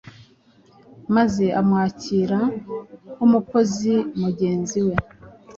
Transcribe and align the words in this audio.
maze 1.15 1.45
amwakira 1.59 2.39
nk’umukozi 3.15 3.93
mugenzi 4.21 4.79
we. 4.87 4.95